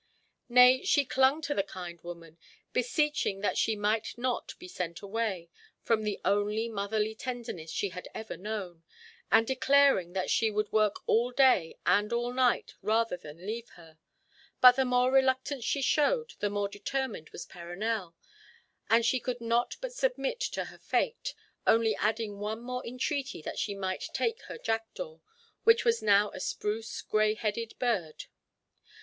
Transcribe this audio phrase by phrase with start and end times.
[0.49, 2.39] Nay, she clung to the kind woman,
[2.73, 5.51] beseeching that she might not be sent away
[5.83, 8.81] from the only motherly tenderness she had ever known,
[9.31, 13.99] and declaring that she would work all day and all night rather than leave her;
[14.59, 18.15] but the more reluctance she showed, the more determined was Perronel,
[18.89, 21.35] and she could not but submit to her fate,
[21.67, 25.19] only adding one more entreaty that she might take her jackdaw,
[25.63, 28.25] which was now a spruce grey headed bird.